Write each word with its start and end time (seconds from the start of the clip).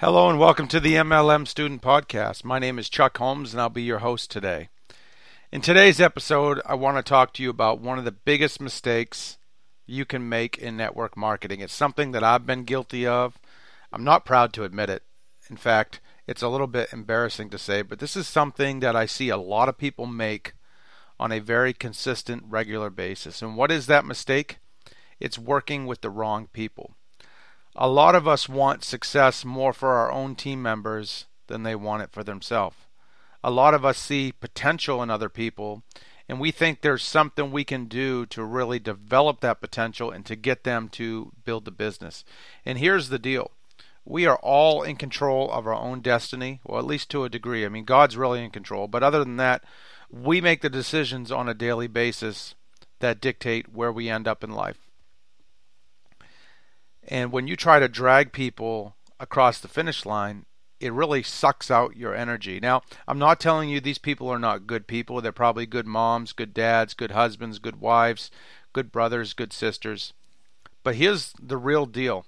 Hello 0.00 0.30
and 0.30 0.38
welcome 0.38 0.68
to 0.68 0.78
the 0.78 0.94
MLM 0.94 1.48
Student 1.48 1.82
Podcast. 1.82 2.44
My 2.44 2.60
name 2.60 2.78
is 2.78 2.88
Chuck 2.88 3.18
Holmes 3.18 3.52
and 3.52 3.60
I'll 3.60 3.68
be 3.68 3.82
your 3.82 3.98
host 3.98 4.30
today. 4.30 4.68
In 5.50 5.60
today's 5.60 6.00
episode, 6.00 6.60
I 6.64 6.76
want 6.76 6.98
to 6.98 7.02
talk 7.02 7.32
to 7.32 7.42
you 7.42 7.50
about 7.50 7.80
one 7.80 7.98
of 7.98 8.04
the 8.04 8.12
biggest 8.12 8.60
mistakes 8.60 9.38
you 9.86 10.04
can 10.04 10.28
make 10.28 10.56
in 10.56 10.76
network 10.76 11.16
marketing. 11.16 11.58
It's 11.58 11.74
something 11.74 12.12
that 12.12 12.22
I've 12.22 12.46
been 12.46 12.62
guilty 12.62 13.08
of. 13.08 13.40
I'm 13.92 14.04
not 14.04 14.24
proud 14.24 14.52
to 14.52 14.62
admit 14.62 14.88
it. 14.88 15.02
In 15.50 15.56
fact, 15.56 15.98
it's 16.28 16.42
a 16.42 16.48
little 16.48 16.68
bit 16.68 16.92
embarrassing 16.92 17.50
to 17.50 17.58
say, 17.58 17.82
but 17.82 17.98
this 17.98 18.14
is 18.14 18.28
something 18.28 18.78
that 18.78 18.94
I 18.94 19.04
see 19.04 19.30
a 19.30 19.36
lot 19.36 19.68
of 19.68 19.78
people 19.78 20.06
make 20.06 20.52
on 21.18 21.32
a 21.32 21.40
very 21.40 21.72
consistent, 21.72 22.44
regular 22.46 22.88
basis. 22.88 23.42
And 23.42 23.56
what 23.56 23.72
is 23.72 23.88
that 23.88 24.06
mistake? 24.06 24.58
It's 25.18 25.40
working 25.40 25.86
with 25.86 26.02
the 26.02 26.10
wrong 26.10 26.46
people 26.52 26.94
a 27.78 27.88
lot 27.88 28.14
of 28.16 28.26
us 28.26 28.48
want 28.48 28.82
success 28.82 29.44
more 29.44 29.72
for 29.72 29.90
our 29.94 30.10
own 30.10 30.34
team 30.34 30.60
members 30.60 31.26
than 31.46 31.62
they 31.62 31.76
want 31.76 32.02
it 32.02 32.10
for 32.10 32.24
themselves. 32.24 32.76
A 33.42 33.50
lot 33.52 33.72
of 33.72 33.84
us 33.84 33.96
see 33.96 34.32
potential 34.32 35.00
in 35.02 35.10
other 35.10 35.28
people 35.28 35.84
and 36.28 36.38
we 36.38 36.50
think 36.50 36.80
there's 36.80 37.02
something 37.02 37.50
we 37.50 37.64
can 37.64 37.86
do 37.86 38.26
to 38.26 38.44
really 38.44 38.78
develop 38.78 39.40
that 39.40 39.60
potential 39.60 40.10
and 40.10 40.26
to 40.26 40.36
get 40.36 40.64
them 40.64 40.88
to 40.90 41.32
build 41.44 41.64
the 41.64 41.70
business. 41.70 42.24
And 42.66 42.78
here's 42.78 43.08
the 43.08 43.18
deal. 43.18 43.52
We 44.04 44.26
are 44.26 44.38
all 44.42 44.82
in 44.82 44.96
control 44.96 45.50
of 45.50 45.66
our 45.66 45.74
own 45.74 46.00
destiny, 46.00 46.60
well, 46.64 46.78
at 46.78 46.84
least 46.84 47.10
to 47.10 47.24
a 47.24 47.30
degree. 47.30 47.64
I 47.64 47.68
mean, 47.68 47.84
God's 47.84 48.16
really 48.16 48.44
in 48.44 48.50
control, 48.50 48.88
but 48.88 49.02
other 49.02 49.20
than 49.20 49.36
that, 49.36 49.64
we 50.10 50.40
make 50.40 50.60
the 50.60 50.70
decisions 50.70 51.32
on 51.32 51.48
a 51.48 51.54
daily 51.54 51.86
basis 51.86 52.54
that 53.00 53.20
dictate 53.20 53.72
where 53.72 53.92
we 53.92 54.10
end 54.10 54.26
up 54.26 54.44
in 54.44 54.50
life. 54.50 54.87
And 57.08 57.32
when 57.32 57.48
you 57.48 57.56
try 57.56 57.78
to 57.78 57.88
drag 57.88 58.32
people 58.32 58.94
across 59.18 59.58
the 59.58 59.68
finish 59.68 60.04
line, 60.04 60.44
it 60.78 60.92
really 60.92 61.22
sucks 61.22 61.70
out 61.70 61.96
your 61.96 62.14
energy. 62.14 62.60
Now, 62.60 62.82
I'm 63.08 63.18
not 63.18 63.40
telling 63.40 63.68
you 63.68 63.80
these 63.80 63.98
people 63.98 64.28
are 64.28 64.38
not 64.38 64.66
good 64.66 64.86
people. 64.86 65.20
They're 65.20 65.32
probably 65.32 65.66
good 65.66 65.86
moms, 65.86 66.32
good 66.32 66.54
dads, 66.54 66.94
good 66.94 67.10
husbands, 67.10 67.58
good 67.58 67.80
wives, 67.80 68.30
good 68.72 68.92
brothers, 68.92 69.32
good 69.32 69.52
sisters. 69.52 70.12
But 70.84 70.96
here's 70.96 71.32
the 71.42 71.56
real 71.56 71.86
deal 71.86 72.26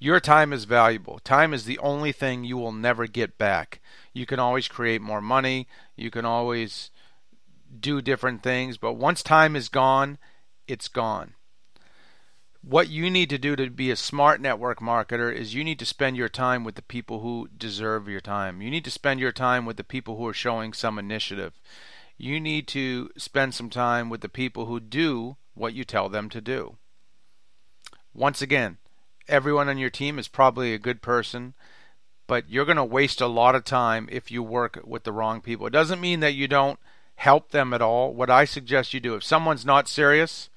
your 0.00 0.20
time 0.20 0.52
is 0.52 0.64
valuable. 0.64 1.18
Time 1.24 1.52
is 1.52 1.64
the 1.64 1.78
only 1.78 2.12
thing 2.12 2.44
you 2.44 2.56
will 2.56 2.70
never 2.70 3.08
get 3.08 3.36
back. 3.36 3.80
You 4.12 4.26
can 4.26 4.38
always 4.38 4.68
create 4.68 5.00
more 5.00 5.20
money, 5.20 5.66
you 5.96 6.10
can 6.10 6.24
always 6.24 6.90
do 7.80 8.00
different 8.00 8.42
things, 8.42 8.78
but 8.78 8.92
once 8.92 9.22
time 9.22 9.56
is 9.56 9.68
gone, 9.68 10.18
it's 10.68 10.86
gone 10.88 11.34
what 12.62 12.88
you 12.88 13.08
need 13.10 13.30
to 13.30 13.38
do 13.38 13.56
to 13.56 13.70
be 13.70 13.90
a 13.90 13.96
smart 13.96 14.40
network 14.40 14.80
marketer 14.80 15.32
is 15.32 15.54
you 15.54 15.64
need 15.64 15.78
to 15.78 15.86
spend 15.86 16.16
your 16.16 16.28
time 16.28 16.64
with 16.64 16.74
the 16.74 16.82
people 16.82 17.20
who 17.20 17.48
deserve 17.56 18.08
your 18.08 18.20
time. 18.20 18.60
You 18.60 18.70
need 18.70 18.84
to 18.84 18.90
spend 18.90 19.20
your 19.20 19.32
time 19.32 19.64
with 19.64 19.76
the 19.76 19.84
people 19.84 20.16
who 20.16 20.26
are 20.26 20.34
showing 20.34 20.72
some 20.72 20.98
initiative. 20.98 21.54
You 22.16 22.40
need 22.40 22.66
to 22.68 23.10
spend 23.16 23.54
some 23.54 23.70
time 23.70 24.10
with 24.10 24.22
the 24.22 24.28
people 24.28 24.66
who 24.66 24.80
do 24.80 25.36
what 25.54 25.72
you 25.72 25.84
tell 25.84 26.08
them 26.08 26.28
to 26.30 26.40
do. 26.40 26.76
Once 28.12 28.42
again, 28.42 28.78
everyone 29.28 29.68
on 29.68 29.78
your 29.78 29.90
team 29.90 30.18
is 30.18 30.26
probably 30.26 30.74
a 30.74 30.78
good 30.78 31.00
person, 31.00 31.54
but 32.26 32.50
you're 32.50 32.64
going 32.64 32.76
to 32.76 32.84
waste 32.84 33.20
a 33.20 33.28
lot 33.28 33.54
of 33.54 33.64
time 33.64 34.08
if 34.10 34.30
you 34.30 34.42
work 34.42 34.80
with 34.84 35.04
the 35.04 35.12
wrong 35.12 35.40
people. 35.40 35.66
It 35.68 35.72
doesn't 35.72 36.00
mean 36.00 36.20
that 36.20 36.34
you 36.34 36.48
don't 36.48 36.80
help 37.14 37.50
them 37.50 37.72
at 37.72 37.82
all. 37.82 38.12
What 38.12 38.30
I 38.30 38.44
suggest 38.44 38.92
you 38.92 39.00
do, 39.00 39.14
if 39.14 39.22
someone's 39.22 39.64
not 39.64 39.88
serious, 39.88 40.50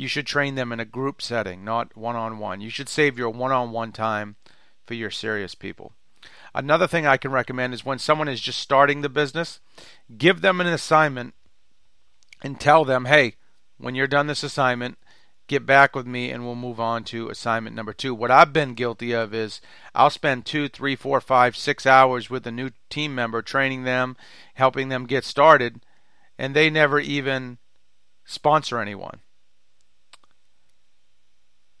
you 0.00 0.08
should 0.08 0.26
train 0.26 0.54
them 0.54 0.72
in 0.72 0.80
a 0.80 0.84
group 0.86 1.20
setting, 1.20 1.62
not 1.62 1.94
one 1.94 2.16
on 2.16 2.38
one. 2.38 2.62
You 2.62 2.70
should 2.70 2.88
save 2.88 3.18
your 3.18 3.28
one 3.28 3.52
on 3.52 3.70
one 3.70 3.92
time 3.92 4.36
for 4.86 4.94
your 4.94 5.10
serious 5.10 5.54
people. 5.54 5.92
Another 6.54 6.86
thing 6.86 7.06
I 7.06 7.18
can 7.18 7.30
recommend 7.30 7.74
is 7.74 7.84
when 7.84 7.98
someone 7.98 8.26
is 8.26 8.40
just 8.40 8.58
starting 8.58 9.02
the 9.02 9.10
business, 9.10 9.60
give 10.16 10.40
them 10.40 10.58
an 10.58 10.66
assignment 10.66 11.34
and 12.42 12.58
tell 12.58 12.86
them, 12.86 13.04
hey, 13.04 13.34
when 13.76 13.94
you're 13.94 14.06
done 14.06 14.26
this 14.26 14.42
assignment, 14.42 14.96
get 15.48 15.66
back 15.66 15.94
with 15.94 16.06
me 16.06 16.30
and 16.30 16.46
we'll 16.46 16.54
move 16.54 16.80
on 16.80 17.04
to 17.04 17.28
assignment 17.28 17.76
number 17.76 17.92
two. 17.92 18.14
What 18.14 18.30
I've 18.30 18.54
been 18.54 18.72
guilty 18.72 19.12
of 19.12 19.34
is 19.34 19.60
I'll 19.94 20.08
spend 20.08 20.46
two, 20.46 20.68
three, 20.68 20.96
four, 20.96 21.20
five, 21.20 21.54
six 21.54 21.84
hours 21.84 22.30
with 22.30 22.46
a 22.46 22.50
new 22.50 22.70
team 22.88 23.14
member, 23.14 23.42
training 23.42 23.84
them, 23.84 24.16
helping 24.54 24.88
them 24.88 25.04
get 25.04 25.24
started, 25.24 25.84
and 26.38 26.56
they 26.56 26.70
never 26.70 26.98
even 26.98 27.58
sponsor 28.24 28.80
anyone. 28.80 29.20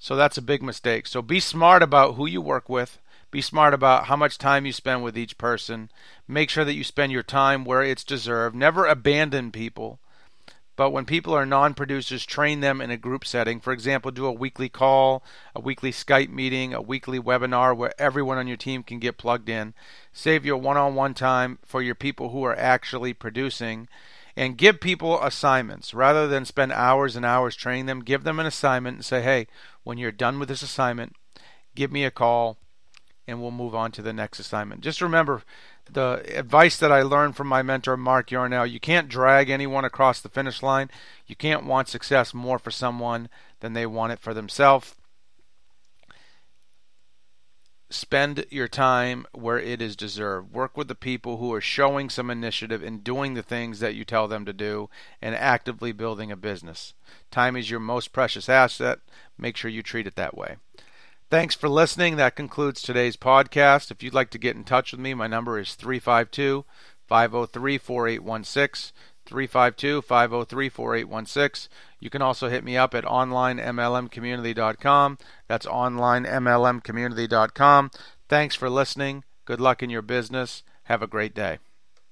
So 0.02 0.16
that's 0.16 0.38
a 0.38 0.42
big 0.42 0.62
mistake. 0.62 1.06
So 1.06 1.20
be 1.20 1.40
smart 1.40 1.82
about 1.82 2.14
who 2.14 2.26
you 2.26 2.40
work 2.40 2.70
with. 2.70 2.98
Be 3.30 3.42
smart 3.42 3.74
about 3.74 4.06
how 4.06 4.16
much 4.16 4.38
time 4.38 4.64
you 4.64 4.72
spend 4.72 5.04
with 5.04 5.16
each 5.16 5.36
person. 5.36 5.90
Make 6.26 6.48
sure 6.48 6.64
that 6.64 6.74
you 6.74 6.82
spend 6.82 7.12
your 7.12 7.22
time 7.22 7.66
where 7.66 7.82
it's 7.82 8.02
deserved. 8.02 8.56
Never 8.56 8.86
abandon 8.86 9.52
people. 9.52 10.00
But 10.74 10.90
when 10.90 11.04
people 11.04 11.34
are 11.34 11.44
non 11.44 11.74
producers, 11.74 12.24
train 12.24 12.60
them 12.60 12.80
in 12.80 12.90
a 12.90 12.96
group 12.96 13.26
setting. 13.26 13.60
For 13.60 13.74
example, 13.74 14.10
do 14.10 14.24
a 14.24 14.32
weekly 14.32 14.70
call, 14.70 15.22
a 15.54 15.60
weekly 15.60 15.92
Skype 15.92 16.30
meeting, 16.30 16.72
a 16.72 16.80
weekly 16.80 17.20
webinar 17.20 17.76
where 17.76 17.92
everyone 18.00 18.38
on 18.38 18.48
your 18.48 18.56
team 18.56 18.82
can 18.82 19.00
get 19.00 19.18
plugged 19.18 19.50
in. 19.50 19.74
Save 20.14 20.46
your 20.46 20.56
one 20.56 20.78
on 20.78 20.94
one 20.94 21.12
time 21.12 21.58
for 21.66 21.82
your 21.82 21.94
people 21.94 22.30
who 22.30 22.42
are 22.44 22.56
actually 22.56 23.12
producing 23.12 23.86
and 24.40 24.56
give 24.56 24.80
people 24.80 25.22
assignments 25.22 25.92
rather 25.92 26.26
than 26.26 26.46
spend 26.46 26.72
hours 26.72 27.14
and 27.14 27.26
hours 27.26 27.54
training 27.54 27.84
them. 27.84 28.00
Give 28.00 28.24
them 28.24 28.40
an 28.40 28.46
assignment 28.46 28.96
and 28.96 29.04
say, 29.04 29.20
hey, 29.20 29.46
when 29.84 29.98
you're 29.98 30.10
done 30.10 30.38
with 30.38 30.48
this 30.48 30.62
assignment, 30.62 31.14
give 31.74 31.92
me 31.92 32.06
a 32.06 32.10
call 32.10 32.56
and 33.28 33.42
we'll 33.42 33.50
move 33.50 33.74
on 33.74 33.92
to 33.92 34.00
the 34.00 34.14
next 34.14 34.40
assignment. 34.40 34.80
Just 34.80 35.02
remember 35.02 35.42
the 35.92 36.24
advice 36.34 36.78
that 36.78 36.90
I 36.90 37.02
learned 37.02 37.36
from 37.36 37.48
my 37.48 37.60
mentor, 37.60 37.98
Mark 37.98 38.30
Yarnell 38.30 38.64
you 38.64 38.80
can't 38.80 39.10
drag 39.10 39.50
anyone 39.50 39.84
across 39.84 40.22
the 40.22 40.30
finish 40.30 40.62
line. 40.62 40.88
You 41.26 41.36
can't 41.36 41.66
want 41.66 41.88
success 41.88 42.32
more 42.32 42.58
for 42.58 42.70
someone 42.70 43.28
than 43.60 43.74
they 43.74 43.84
want 43.84 44.14
it 44.14 44.20
for 44.20 44.32
themselves 44.32 44.94
spend 48.10 48.44
your 48.50 48.66
time 48.66 49.24
where 49.30 49.60
it 49.60 49.80
is 49.80 49.94
deserved. 49.94 50.52
Work 50.52 50.76
with 50.76 50.88
the 50.88 50.96
people 50.96 51.36
who 51.36 51.54
are 51.54 51.60
showing 51.60 52.10
some 52.10 52.28
initiative 52.28 52.82
in 52.82 52.98
doing 52.98 53.34
the 53.34 53.42
things 53.42 53.78
that 53.78 53.94
you 53.94 54.04
tell 54.04 54.26
them 54.26 54.44
to 54.44 54.52
do 54.52 54.90
and 55.22 55.32
actively 55.36 55.92
building 55.92 56.32
a 56.32 56.36
business. 56.36 56.92
Time 57.30 57.56
is 57.56 57.70
your 57.70 57.78
most 57.78 58.12
precious 58.12 58.48
asset. 58.48 58.98
Make 59.38 59.56
sure 59.56 59.70
you 59.70 59.84
treat 59.84 60.08
it 60.08 60.16
that 60.16 60.36
way. 60.36 60.56
Thanks 61.30 61.54
for 61.54 61.68
listening. 61.68 62.16
That 62.16 62.34
concludes 62.34 62.82
today's 62.82 63.16
podcast. 63.16 63.92
If 63.92 64.02
you'd 64.02 64.12
like 64.12 64.30
to 64.30 64.38
get 64.38 64.56
in 64.56 64.64
touch 64.64 64.90
with 64.90 65.00
me, 65.00 65.14
my 65.14 65.28
number 65.28 65.56
is 65.56 65.76
352 65.76 66.64
503 67.06 67.78
4816. 67.78 68.92
352 69.26 70.02
503 70.02 70.68
4816. 70.68 71.70
You 72.00 72.10
can 72.10 72.22
also 72.22 72.48
hit 72.48 72.64
me 72.64 72.76
up 72.76 72.94
at 72.94 73.04
onlinemlmcommunity.com. 73.04 75.18
That's 75.48 75.66
onlinemlmcommunity.com. 75.66 77.90
Thanks 78.28 78.54
for 78.54 78.70
listening. 78.70 79.24
Good 79.44 79.60
luck 79.60 79.82
in 79.82 79.90
your 79.90 80.02
business. 80.02 80.62
Have 80.84 81.02
a 81.02 81.06
great 81.06 81.34
day. 81.34 81.58